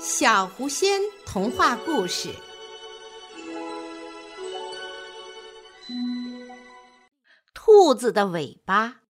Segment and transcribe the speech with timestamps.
[0.00, 2.32] 小狐仙童话故事：
[7.52, 9.00] 兔子的尾巴。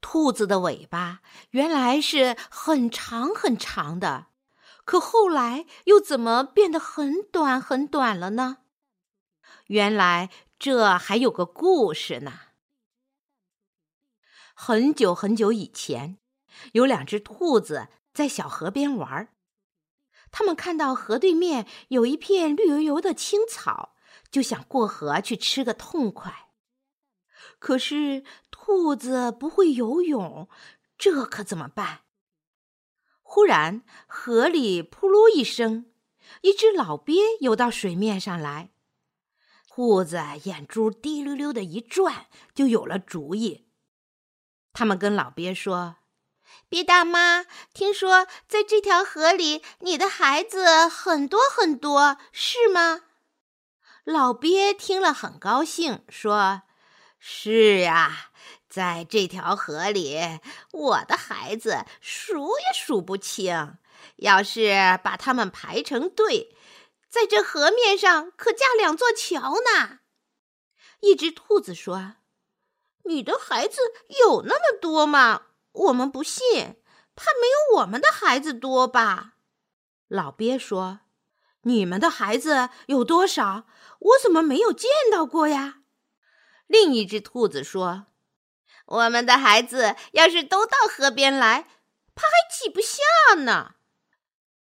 [0.00, 1.20] 兔子的尾巴
[1.50, 4.28] 原来是很长很长的，
[4.86, 8.58] 可后来又怎么变得很短很短了呢？
[9.66, 12.32] 原来这还有个故事呢。
[14.54, 16.16] 很久很久以前，
[16.72, 17.88] 有两只兔子。
[18.12, 19.28] 在小河边玩，
[20.30, 23.94] 他们看到河对面有一片绿油油的青草，
[24.30, 26.50] 就想过河去吃个痛快。
[27.58, 30.48] 可是兔子不会游泳，
[30.98, 32.00] 这可怎么办？
[33.22, 35.92] 忽然，河里扑噜一声，
[36.42, 38.72] 一只老鳖游到水面上来。
[39.68, 43.68] 兔子眼珠滴溜溜的一转，就有了主意。
[44.74, 45.96] 他们跟老鳖说。
[46.68, 53.02] 鳖大妈，听说在这条河里，你的孩子很多很多，是吗？
[54.04, 56.62] 老鳖听了很高兴，说
[57.20, 58.30] ：“是呀，
[58.68, 60.40] 在这条河里，
[60.72, 63.78] 我的孩子数也数不清。
[64.16, 66.56] 要是把他们排成队，
[67.08, 70.00] 在这河面上可架两座桥呢。”
[71.00, 72.14] 一只兔子说
[73.04, 73.78] ：“你的孩子
[74.24, 75.42] 有那么多吗？”
[75.72, 76.76] 我们不信，
[77.16, 79.34] 怕没有我们的孩子多吧？
[80.08, 81.00] 老鳖说
[81.62, 83.66] ：“你们的孩子有多少？
[83.98, 85.80] 我怎么没有见到过呀？”
[86.68, 88.06] 另一只兔子说
[88.84, 91.62] ：“我们的孩子要是都到河边来，
[92.14, 93.76] 怕还挤不下呢。”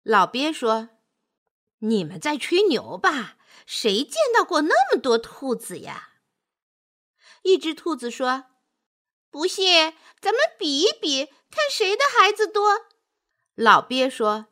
[0.03, 0.89] 老鳖说
[1.79, 3.37] ：“你们在吹牛吧？
[3.65, 6.15] 谁见到过那么多兔子呀？”
[7.43, 8.47] 一只兔子说。
[9.37, 12.87] 不信，咱们比一比，看谁的孩子多。
[13.55, 14.47] 老鳖说：“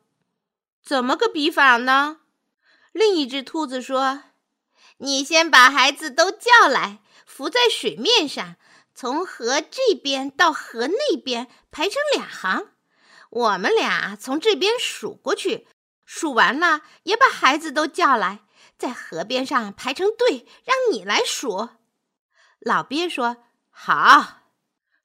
[0.85, 2.19] 怎么个比法呢？”
[2.93, 4.25] 另一只兔子说
[5.01, 8.57] ：“你先把孩子都叫来，浮在水面上，
[8.93, 12.67] 从河这边到河那边排成两行。
[13.31, 15.67] 我们俩从这边数过去，
[16.05, 18.41] 数完了也把孩子都叫来，
[18.77, 21.69] 在河边上排成队，让你来数。”
[22.61, 23.37] 老鳖说
[23.71, 24.41] ：“好。”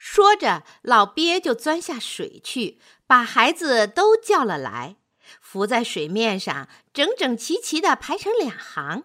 [0.00, 4.96] 说着，老鳖就钻下水去，把孩子都叫了来，
[5.42, 9.04] 浮在水面上，整整齐齐地排成两行，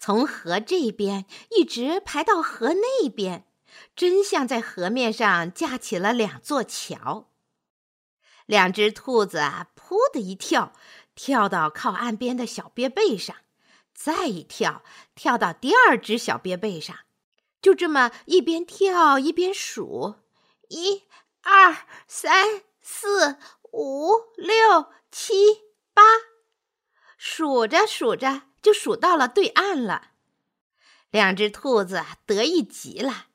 [0.00, 1.24] 从河这边
[1.56, 3.46] 一直排到河那边，
[3.94, 7.30] 真像在河面上架起了两座桥。
[8.46, 10.72] 两只兔子啊，扑的一跳，
[11.14, 13.36] 跳到靠岸边的小鳖背上，
[13.94, 14.82] 再一跳，
[15.14, 16.96] 跳到第二只小鳖背上。
[17.62, 20.16] 就这么一边跳一边数，
[20.68, 21.04] 一、
[21.42, 23.38] 二、三、四、
[23.72, 25.62] 五、六、七、
[25.94, 26.02] 八，
[27.16, 30.08] 数着数着就数到了对岸了。
[31.10, 33.26] 两只兔子得意极了，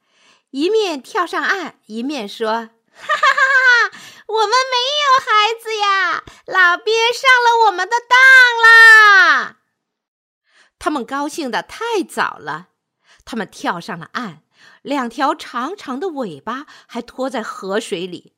[0.50, 3.98] 一面跳上岸，一面说：“哈哈哈哈！
[4.28, 8.20] 我们没有孩子呀，老鳖上了我们的当
[8.62, 9.58] 啦！”
[10.78, 12.70] 他们高兴的太早了。
[13.28, 14.42] 他们跳上了岸，
[14.82, 18.34] 两条长长的尾巴还拖在河水里。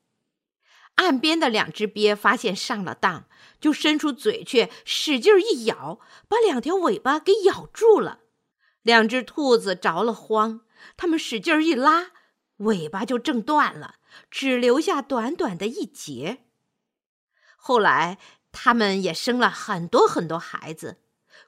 [0.96, 3.26] 岸边的两只鳖发现上了当，
[3.62, 8.22] 就伸出嘴去使劲一咬，把两条尾巴给咬住了。
[8.82, 10.62] 两只兔子着了慌，
[10.98, 12.08] 他们使劲一拉，
[12.58, 13.98] 尾巴就挣断了，
[14.32, 16.46] 只留下短短的一截。
[17.56, 18.18] 后来，
[18.52, 20.98] 他们也生了很多很多孩子，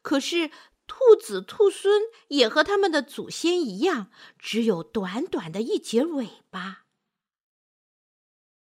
[0.03, 0.51] 可是。
[0.93, 6.80] 兔子、兔孙也和他们的祖先一样，只有短短的一截尾巴。